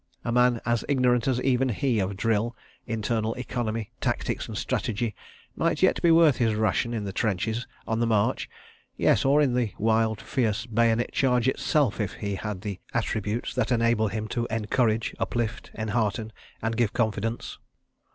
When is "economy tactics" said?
3.35-4.47